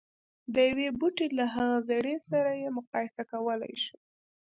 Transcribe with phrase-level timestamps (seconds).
[0.53, 3.97] د يوه بوټي له هغه زړي سره يې مقايسه کولای شو.